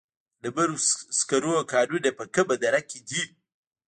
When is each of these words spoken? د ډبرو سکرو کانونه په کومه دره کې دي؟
د 0.41 0.43
ډبرو 0.43 0.75
سکرو 1.19 1.53
کانونه 1.73 2.09
په 2.17 2.23
کومه 2.33 2.55
دره 2.63 2.81
کې 2.89 2.99
دي؟ 3.09 3.21